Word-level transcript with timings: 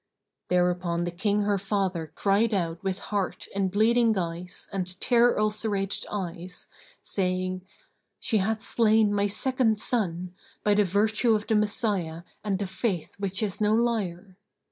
Thereupon 0.47 1.03
the 1.03 1.11
King 1.11 1.41
her 1.43 1.59
father 1.59 2.11
cried 2.15 2.55
out 2.55 2.83
with 2.83 2.97
heart 3.13 3.45
in 3.53 3.69
bleeding 3.69 4.13
guise 4.13 4.67
and 4.73 4.99
tear 4.99 5.37
ulcerated 5.37 6.07
eyes, 6.09 6.67
saying, 7.03 7.61
"She 8.19 8.37
hath 8.39 8.63
slain 8.63 9.13
my 9.13 9.27
second 9.27 9.79
son, 9.79 10.33
by 10.63 10.73
the 10.73 10.83
virtue 10.85 11.35
of 11.35 11.45
the 11.45 11.53
Messiah 11.53 12.23
and 12.43 12.57
the 12.57 12.65
Faith 12.65 13.13
which 13.19 13.43
is 13.43 13.61
no 13.61 13.75
liar!" 13.75 14.39